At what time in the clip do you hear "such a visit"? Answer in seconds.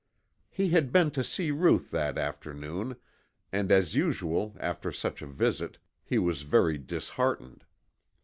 4.91-5.77